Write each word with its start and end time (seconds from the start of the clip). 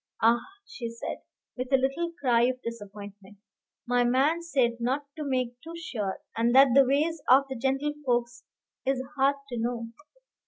"Ah!" 0.19 0.39
she 0.65 0.89
said, 0.89 1.19
with 1.55 1.71
a 1.71 1.77
little 1.77 2.11
cry 2.19 2.45
of 2.45 2.59
disappointment, 2.63 3.37
"my 3.85 4.03
man 4.03 4.41
said 4.41 4.77
not 4.79 5.05
to 5.15 5.23
make 5.23 5.61
too 5.61 5.77
sure, 5.77 6.21
and 6.35 6.55
that 6.55 6.69
the 6.73 6.83
ways 6.83 7.21
of 7.29 7.43
the 7.49 7.55
gentlefolks 7.55 8.43
is 8.83 9.03
hard 9.15 9.35
to 9.49 9.59
know." 9.59 9.89